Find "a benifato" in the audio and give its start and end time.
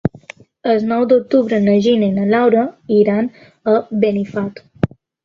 3.75-4.97